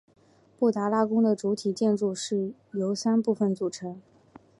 [0.57, 2.15] 布达拉宫的主体建筑
[2.71, 4.01] 由三部分组成。